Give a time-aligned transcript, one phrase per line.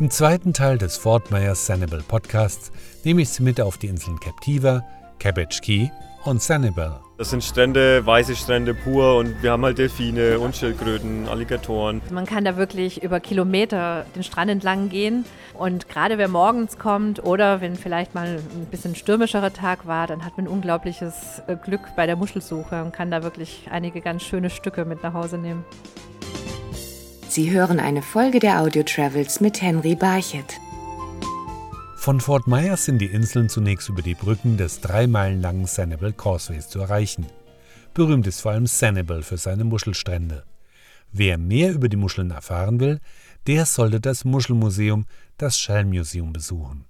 [0.00, 2.70] Im zweiten Teil des Fort Myers Sanibel Podcasts
[3.02, 4.84] nehme ich Sie mit auf die Inseln Captiva,
[5.18, 5.88] Cabbage Key
[6.24, 7.00] und Sanibel.
[7.16, 12.00] Das sind Strände, weiße Strände pur und wir haben halt Delfine und Schildkröten, Alligatoren.
[12.12, 15.24] Man kann da wirklich über Kilometer den Strand entlang gehen
[15.54, 20.24] und gerade wer morgens kommt oder wenn vielleicht mal ein bisschen stürmischerer Tag war, dann
[20.24, 24.48] hat man unglaubliches äh, Glück bei der Muschelsuche und kann da wirklich einige ganz schöne
[24.48, 25.64] Stücke mit nach Hause nehmen.
[27.30, 30.58] Sie hören eine Folge der Audio Travels mit Henry Barchett.
[31.96, 36.14] Von Fort Myers sind die Inseln zunächst über die Brücken des drei Meilen langen Sanibel
[36.14, 37.26] Causeways zu erreichen.
[37.92, 40.44] Berühmt ist vor allem Sanibel für seine Muschelstrände.
[41.12, 42.98] Wer mehr über die Muscheln erfahren will,
[43.46, 45.04] der sollte das Muschelmuseum,
[45.36, 46.86] das Shell Museum, besuchen.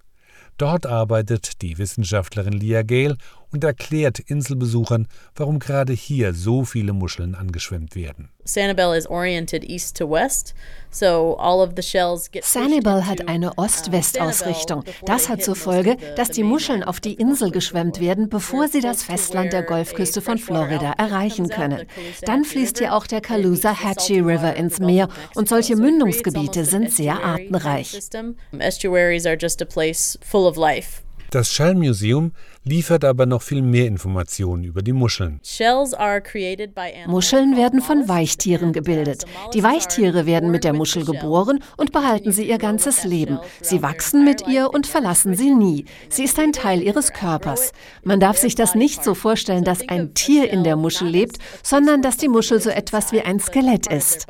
[0.57, 3.16] Dort arbeitet die Wissenschaftlerin Lia Gale
[3.52, 8.29] und erklärt Inselbesuchern, warum gerade hier so viele Muscheln angeschwemmt werden.
[8.45, 10.55] Sanibel is oriented east to west,
[10.91, 14.85] so all of the shells get Sanibel hat eine Ost-West-Ausrichtung.
[15.05, 19.02] Das hat zur Folge, dass die Muscheln auf die Insel geschwemmt werden, bevor sie das
[19.02, 21.87] Festland der Golfküste von Florida erreichen können.
[22.23, 27.99] Dann fließt hier auch der Caloosahatchee River ins Meer und solche Mündungsgebiete sind sehr artenreich.
[28.59, 31.02] Estuaries are just a place full of life.
[31.30, 32.33] Das Shell Museum
[32.69, 35.41] liefert aber noch viel mehr Informationen über die Muscheln.
[37.07, 39.24] Muscheln werden von Weichtieren gebildet.
[39.55, 43.39] Die Weichtiere werden mit der Muschel geboren und behalten sie ihr ganzes Leben.
[43.63, 45.87] Sie wachsen mit ihr und verlassen sie nie.
[46.11, 47.73] Sie ist ein Teil ihres Körpers.
[48.05, 52.02] Man darf sich das nicht so vorstellen, dass ein Tier in der Muschel lebt, sondern
[52.02, 54.27] dass die Muschel so etwas wie ein Skelett ist.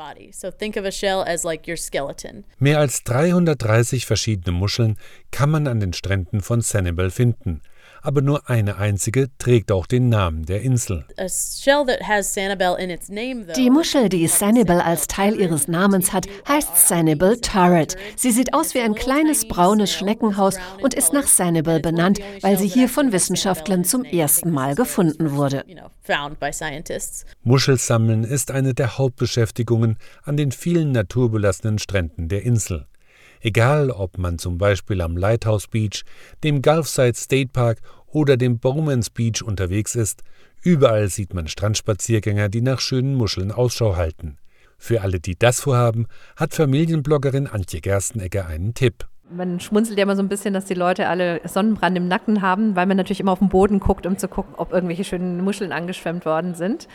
[2.59, 4.97] Mehr als 330 verschiedene Muscheln
[5.33, 7.63] kann man an den Stränden von Sanibel finden
[8.03, 11.05] aber nur eine einzige trägt auch den Namen der Insel.
[13.57, 17.97] Die Muschel, die Sanibel als Teil ihres Namens hat, heißt Sanibel Turret.
[18.17, 22.69] Sie sieht aus wie ein kleines braunes Schneckenhaus und ist nach Sanibel benannt, weil sie
[22.69, 25.65] hier von Wissenschaftlern zum ersten Mal gefunden wurde.
[27.43, 32.87] Muschelsammeln ist eine der Hauptbeschäftigungen an den vielen naturbelassenen Stränden der Insel.
[33.41, 36.05] Egal, ob man zum Beispiel am Lighthouse Beach,
[36.45, 40.23] dem Gulfside State Park oder dem Bowmans Beach unterwegs ist,
[40.63, 44.39] überall sieht man Strandspaziergänger, die nach schönen Muscheln Ausschau halten.
[44.79, 46.07] Für alle, die das vorhaben,
[46.37, 49.09] hat Familienbloggerin Antje Gerstenegger einen Tipp.
[49.31, 52.77] Man schmunzelt ja immer so ein bisschen, dass die Leute alle Sonnenbrand im Nacken haben,
[52.77, 55.73] weil man natürlich immer auf den Boden guckt, um zu gucken, ob irgendwelche schönen Muscheln
[55.73, 56.89] angeschwemmt worden sind.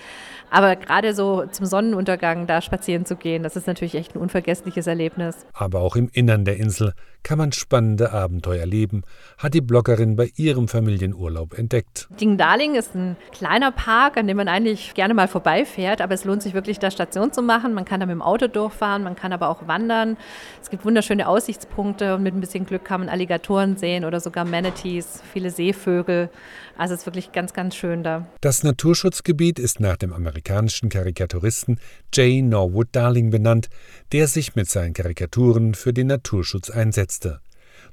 [0.50, 4.88] Aber gerade so zum Sonnenuntergang da spazieren zu gehen, das ist natürlich echt ein unvergessliches
[4.88, 5.46] Erlebnis.
[5.54, 9.04] Aber auch im Innern der Insel kann man spannende Abenteuer erleben,
[9.38, 12.08] hat die Bloggerin bei ihrem Familienurlaub entdeckt.
[12.20, 16.42] Ding-Darling ist ein kleiner Park, an dem man eigentlich gerne mal vorbeifährt, aber es lohnt
[16.42, 17.74] sich wirklich, da Station zu machen.
[17.74, 20.18] Man kann da mit dem Auto durchfahren, man kann aber auch wandern.
[20.62, 24.45] Es gibt wunderschöne Aussichtspunkte und mit ein bisschen Glück kann man Alligatoren sehen oder sogar
[24.45, 26.29] Manatees, viele Seevögel.
[26.78, 28.25] Also es ist wirklich ganz, ganz schön da.
[28.39, 31.79] Das Naturschutzgebiet ist nach dem amerikanischen Karikaturisten
[32.13, 32.44] J.
[32.44, 33.69] Norwood Darling benannt,
[34.13, 37.41] der sich mit seinen Karikaturen für den Naturschutz einsetzte.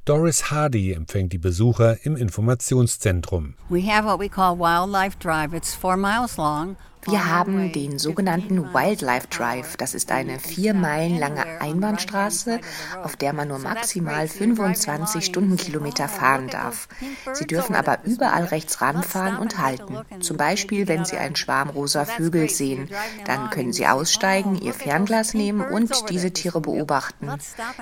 [0.05, 3.55] Doris Hardy empfängt die Besucher im Informationszentrum.
[3.69, 5.53] We have what we call Wildlife Drive.
[5.53, 6.77] It's four miles long.
[7.07, 9.77] Wir haben den sogenannten Wildlife Drive.
[9.77, 12.61] Das ist eine vier Meilen lange Einbahnstraße,
[13.03, 16.89] auf der man nur maximal 25 Stundenkilometer fahren darf.
[17.33, 19.99] Sie dürfen aber überall rechts ranfahren und halten.
[20.21, 22.89] Zum Beispiel, wenn Sie einen Schwarm rosa Vögel sehen,
[23.25, 27.31] dann können Sie aussteigen, Ihr Fernglas nehmen und diese Tiere beobachten.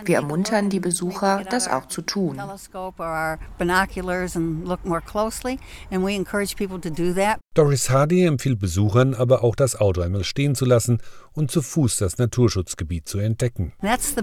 [0.04, 2.40] Wir ermuntern die Besucher, das auch zu tun.
[7.54, 11.00] Doris Hardy empfiehlt Besuchern aber auch das Auto einmal stehen zu lassen
[11.32, 13.72] und zu Fuß das Naturschutzgebiet zu entdecken.
[13.80, 14.16] Da ist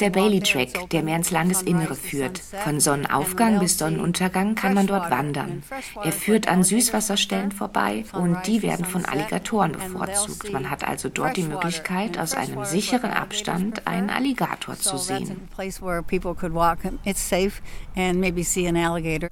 [0.00, 2.38] der Bailey Track, der mehr ins Landesinnere führt.
[2.38, 5.62] Von Sonnenaufgang bis Sonnenuntergang kann man dort wandern.
[6.02, 10.52] Er führt an Süßwasserstellen vorbei und die werden von Alligatoren bevorzugt.
[10.52, 15.48] Man hat also dort die Möglichkeit, aus einem sicheren Abstand einen Alligator zu sehen.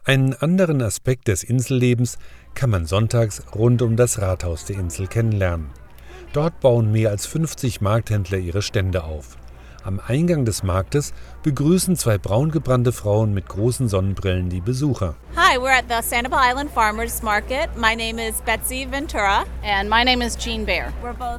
[0.05, 2.19] Einen anderen Aspekt des Insellebens
[2.55, 5.71] kann man sonntags rund um das Rathaus der Insel kennenlernen.
[6.33, 9.37] Dort bauen mehr als 50 Markthändler ihre Stände auf.
[9.85, 11.13] Am Eingang des Marktes
[11.43, 15.17] begrüßen zwei braungebrannte Frauen mit großen Sonnenbrillen die Besucher.
[15.35, 17.69] Hi, we're at the Sanibel Island Farmers Market.
[17.77, 19.45] My name is Betsy Ventura.
[19.65, 20.93] And my name is Jean Bear.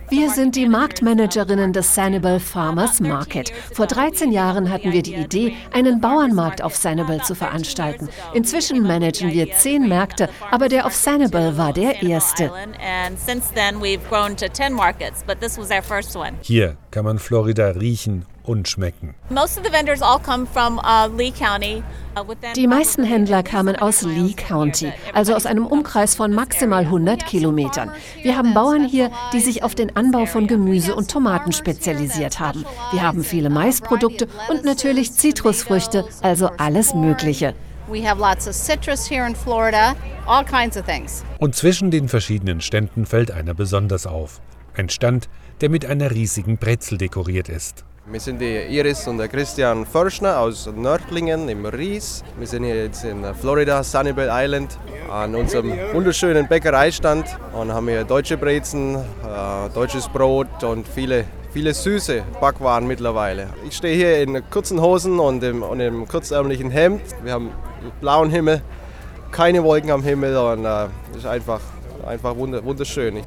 [0.09, 3.53] Wir sind die Marktmanagerinnen des Sanibel Farmers Market.
[3.73, 8.09] Vor 13 Jahren hatten wir die Idee, einen Bauernmarkt auf Sanibel zu veranstalten.
[8.33, 12.51] Inzwischen managen wir zehn Märkte, aber der auf Sanibel war der erste.
[16.41, 19.15] Hier kann man Florida riechen und schmecken.
[22.15, 27.25] Uh, Die meisten Händler kamen aus Lee County, also aus einem Umkreis von maximal 100
[27.25, 27.91] Kilometern.
[28.21, 32.65] Wir haben Bauern hier, die sich auf den Anbau von Gemüse und Tomaten spezialisiert haben.
[32.91, 37.55] Wir haben viele Maisprodukte und natürlich Zitrusfrüchte, also alles Mögliche.
[41.39, 44.39] Und zwischen den verschiedenen Ständen fällt einer besonders auf.
[44.75, 45.29] Ein Stand,
[45.61, 47.85] der mit einer riesigen Brezel dekoriert ist.
[48.05, 52.21] Wir sind die Iris und der Christian Förschner aus Nördlingen im Ries.
[52.37, 54.77] Wir sind hier jetzt in Florida, Sunnyvale Island,
[55.09, 61.23] an unserem wunderschönen Bäckereistand und haben hier deutsche Brezen, äh, deutsches Brot und viele,
[61.53, 63.47] viele süße Backwaren mittlerweile.
[63.65, 67.03] Ich stehe hier in kurzen Hosen und im, und im kurzärmlichen Hemd.
[67.23, 67.51] Wir haben
[68.01, 68.61] blauen Himmel,
[69.31, 71.61] keine Wolken am Himmel und es äh, ist einfach,
[72.05, 73.23] einfach wunderschön.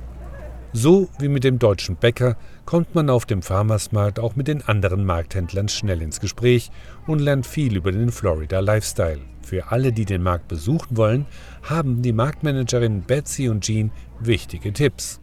[0.79, 2.37] So wie mit dem deutschen Bäcker
[2.67, 6.71] kommt man auf dem Farmersmarkt auch mit den anderen Markthändlern schnell ins Gespräch
[7.07, 9.21] und lernt viel über den Florida Lifestyle.
[9.41, 11.25] Für alle, die den Markt besuchen wollen,
[11.63, 13.91] haben die Marktmanagerinnen Betsy und Jean
[14.21, 15.19] wichtige Tipps.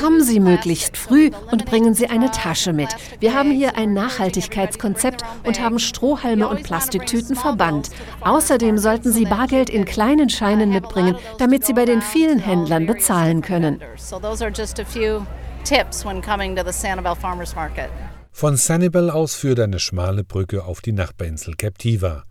[0.00, 2.88] Kommen Sie möglichst früh und bringen Sie eine Tasche mit.
[3.20, 7.90] Wir haben hier ein Nachhaltigkeitskonzept und haben Strohhalme und Plastiktüten verbannt.
[8.22, 13.42] Außerdem sollten Sie Bargeld in kleinen Scheinen mitbringen, damit Sie bei den vielen Händlern bezahlen
[13.42, 13.82] können.
[18.32, 22.24] Von Sanibel aus führt eine schmale Brücke auf die Nachbarinsel Captiva.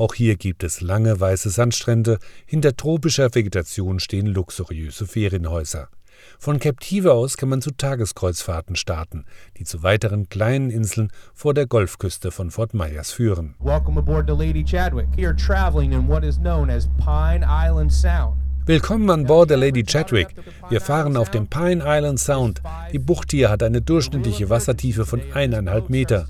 [0.00, 5.90] Auch hier gibt es lange weiße Sandstrände, hinter tropischer Vegetation stehen luxuriöse Ferienhäuser.
[6.38, 9.26] Von Captiva aus kann man zu Tageskreuzfahrten starten,
[9.58, 13.56] die zu weiteren kleinen Inseln vor der Golfküste von Fort Myers führen.
[13.58, 15.06] Welcome aboard the Lady Chadwick.
[15.18, 18.38] You're traveling in what is known as Pine Island Sound.
[18.70, 20.28] Willkommen an Bord der Lady Chadwick.
[20.68, 22.62] Wir fahren auf dem Pine Island Sound.
[22.92, 26.26] Die Bucht hier hat eine durchschnittliche Wassertiefe von eineinhalb Meter.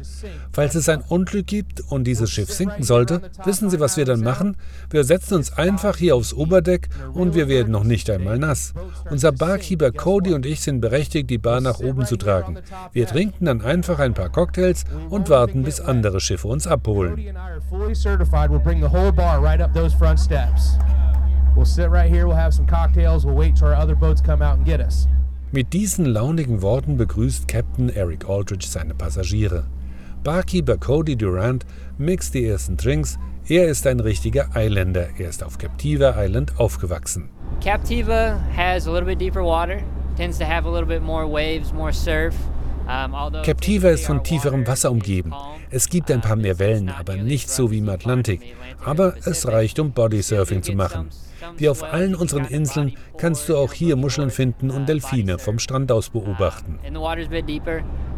[0.50, 4.22] Falls es ein Unglück gibt und dieses Schiff sinken sollte, wissen Sie, was wir dann
[4.22, 4.56] machen?
[4.88, 8.72] Wir setzen uns einfach hier aufs Oberdeck und wir werden noch nicht einmal nass.
[9.10, 12.56] Unser Barkeeper Cody und ich sind berechtigt, die Bar nach oben zu tragen.
[12.94, 17.22] Wir trinken dann einfach ein paar Cocktails und warten, bis andere Schiffe uns abholen.
[21.56, 24.43] We'll sit right here, we'll have some cocktails, we'll wait till our other boats come
[24.43, 25.06] out and get us.
[25.52, 29.64] Mit diesen launigen Worten begrüßt Captain Eric Aldrich seine Passagiere.
[30.23, 31.64] Barkeeper Cody Durant
[31.99, 33.19] mixt die ersten Drinks.
[33.49, 35.08] Er ist ein richtiger Eiländer.
[35.19, 37.31] Er ist auf Captiva Island aufgewachsen.
[37.61, 39.82] Captiva has a little bit deeper water,
[40.17, 42.35] tends to have a little bit more waves, more surf.
[43.44, 45.32] Captiva ist von tieferem Wasser umgeben.
[45.71, 48.56] Es gibt ein paar mehr Wellen, aber nicht so wie im Atlantik.
[48.85, 51.09] Aber es reicht, um Bodysurfing zu machen.
[51.56, 55.91] Wie auf allen unseren Inseln kannst du auch hier Muscheln finden und Delfine vom Strand
[55.93, 56.79] aus beobachten.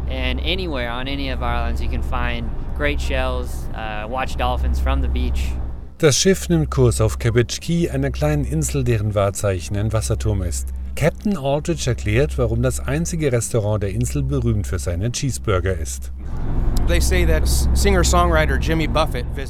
[0.09, 4.79] And anywhere on any of our islands, you can find great shells, uh, watch dolphins
[4.79, 5.53] from the beach.
[5.97, 10.73] Das Schiff nimmt Kurs auf Cabbage Key, einer kleinen Insel, deren Wahrzeichen ein Wasserturm ist.
[10.95, 16.11] Captain Aldrich erklärt, warum das einzige Restaurant der Insel berühmt für seine Cheeseburger ist.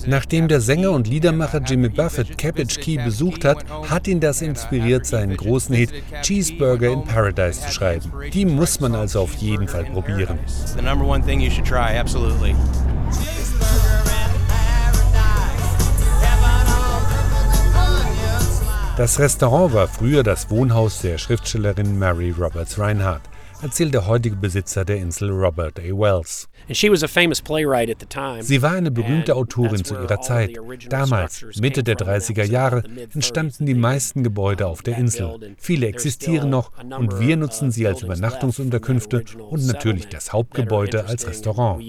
[0.05, 5.05] Nachdem der Sänger und Liedermacher Jimmy Buffett Cabbage Key besucht hat, hat ihn das inspiriert,
[5.05, 8.11] seinen großen Hit Cheeseburger in Paradise zu schreiben.
[8.31, 10.37] Die muss man also auf jeden Fall probieren.
[18.95, 23.23] Das Restaurant war früher das Wohnhaus der Schriftstellerin Mary Roberts Reinhardt,
[23.63, 25.83] erzählt der heutige Besitzer der Insel Robert A.
[25.83, 26.47] Wells.
[28.41, 30.57] Sie war eine berühmte Autorin zu ihrer Zeit.
[30.89, 35.55] Damals, Mitte der 30er Jahre, entstanden die meisten Gebäude auf der Insel.
[35.57, 41.83] Viele existieren noch und wir nutzen sie als Übernachtungsunterkünfte und natürlich das Hauptgebäude als Restaurant.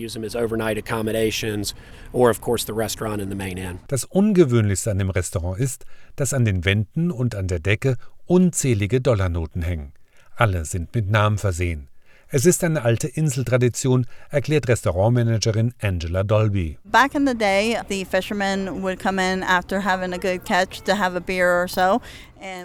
[3.89, 5.85] Das Ungewöhnlichste an dem Restaurant ist,
[6.17, 9.93] dass an den Wänden und an der Decke unzählige Dollarnoten hängen.
[10.37, 11.89] Alle sind mit Namen versehen.
[12.29, 16.79] Es ist eine alte Inseltradition, erklärt Restaurantmanagerin Angela Dolby.
[16.85, 20.97] Back in the day, the fishermen would come in after having a good catch to
[20.97, 22.01] have a beer or so.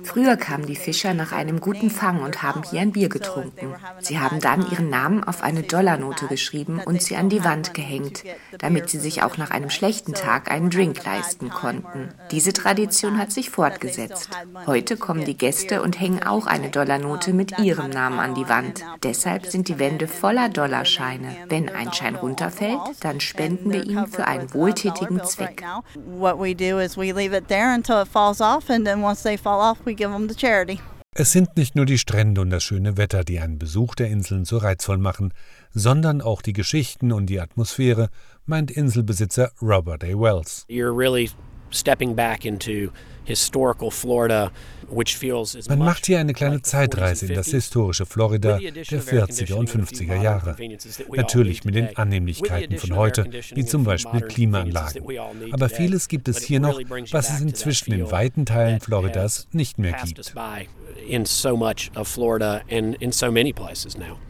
[0.04, 3.74] Früher kamen die Fischer nach einem guten Fang und haben hier ein Bier getrunken.
[4.00, 8.24] Sie haben dann ihren Namen auf eine Dollarnote geschrieben und sie an die Wand gehängt,
[8.58, 12.10] damit sie sich auch nach einem schlechten Tag einen Drink leisten konnten.
[12.32, 14.30] Diese Tradition hat sich fortgesetzt.
[14.66, 18.84] Heute kommen die Gäste und hängen auch eine Dollarnote mit ihrem Namen an die Wand.
[19.04, 21.36] Deshalb sind die Wände voller Dollarscheine.
[21.48, 25.64] Wenn ein Schein runterfällt, dann spenden wir ihn für einen wohltätigen Zweck.
[31.16, 34.46] Es sind nicht nur die Strände und das schöne Wetter, die einen Besuch der Inseln
[34.46, 35.34] so reizvoll machen,
[35.72, 38.10] sondern auch die Geschichten und die Atmosphäre,
[38.46, 40.08] meint Inselbesitzer Robert A.
[40.08, 40.66] Wells.
[40.70, 41.32] You're really
[41.72, 42.92] stepping back into
[45.68, 50.56] man macht hier eine kleine Zeitreise in das historische Florida der 40er und 50er Jahre.
[51.16, 55.04] Natürlich mit den Annehmlichkeiten von heute, wie zum Beispiel Klimaanlagen.
[55.52, 56.80] Aber vieles gibt es hier noch,
[57.12, 60.34] was es inzwischen in weiten Teilen Floridas nicht mehr gibt.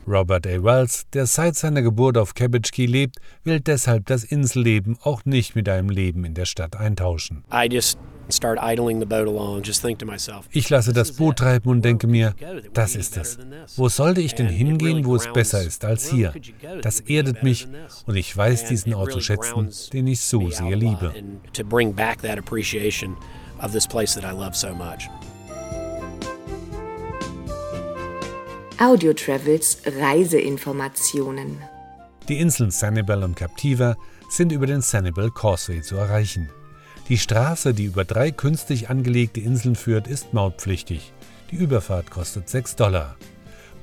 [0.08, 0.64] Robert A.
[0.64, 5.56] Wells, der seit seiner Geburt auf Cabbage Key lebt, will deshalb das Inselleben auch nicht
[5.56, 7.44] mit einem Leben in der Stadt eintauschen.
[10.52, 12.36] Ich lasse das Boot treiben und denke mir,
[12.74, 13.38] das ist es.
[13.76, 16.34] Wo sollte ich denn hingehen, wo es besser ist als hier?
[16.82, 17.68] Das erdet mich
[18.06, 21.14] und ich weiß diesen Ort zu schätzen, den ich so sehr liebe.
[28.82, 31.58] Audio Travels Reiseinformationen.
[32.30, 33.98] Die Inseln Sanibel und Captiva
[34.30, 36.50] sind über den Sanibel Causeway zu erreichen.
[37.10, 41.12] Die Straße, die über drei künstlich angelegte Inseln führt, ist mautpflichtig.
[41.50, 43.18] Die Überfahrt kostet 6 Dollar.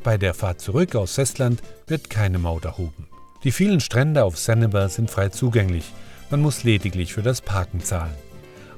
[0.05, 3.09] Bei der Fahrt zurück aus Festland wird keine Maut erhoben.
[3.43, 5.93] Die vielen Strände auf Sanibel sind frei zugänglich.
[6.31, 8.15] Man muss lediglich für das Parken zahlen.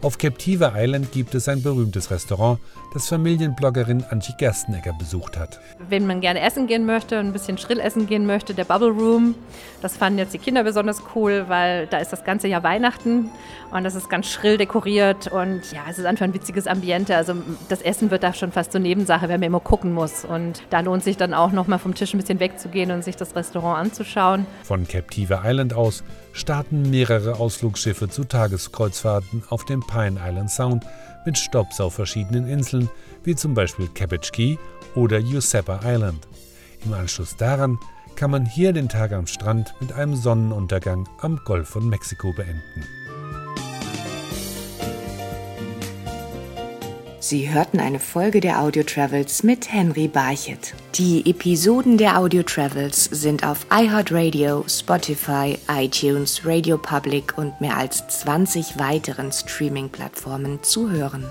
[0.01, 2.61] Auf Captiva Island gibt es ein berühmtes Restaurant,
[2.95, 5.59] das Familienbloggerin Antje Gerstenegger besucht hat.
[5.89, 9.35] Wenn man gerne essen gehen möchte, ein bisschen schrill essen gehen möchte, der Bubble Room,
[9.83, 13.31] das fanden jetzt die Kinder besonders cool, weil da ist das ganze Jahr Weihnachten
[13.73, 17.17] und das ist ganz schrill dekoriert und ja, es ist einfach ein witziges Ambiente.
[17.17, 17.35] Also
[17.69, 20.79] das Essen wird da schon fast zur Nebensache, wenn man immer gucken muss und da
[20.79, 23.79] lohnt sich dann auch noch mal vom Tisch ein bisschen wegzugehen und sich das Restaurant
[23.79, 24.47] anzuschauen.
[24.63, 30.87] Von Captiva Island aus starten mehrere Ausflugsschiffe zu Tageskreuzfahrten auf dem Pine Island Sound
[31.27, 32.89] mit Stopps auf verschiedenen Inseln,
[33.25, 34.57] wie zum Beispiel Cabbage Key
[34.95, 36.29] oder Giuseppe Island.
[36.85, 37.79] Im Anschluss daran
[38.15, 42.85] kann man hier den Tag am Strand mit einem Sonnenuntergang am Golf von Mexiko beenden.
[47.21, 50.75] Sie hörten eine Folge der Audio Travels mit Henry Barchet.
[50.95, 58.07] Die Episoden der Audio Travels sind auf iHeartRadio, Spotify, iTunes, Radio Public und mehr als
[58.07, 61.25] 20 weiteren Streaming-Plattformen zu hören.